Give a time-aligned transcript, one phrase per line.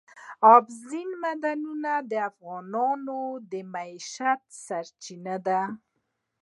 [0.53, 5.61] اوبزین معدنونه د افغانانو د معیشت سرچینه ده.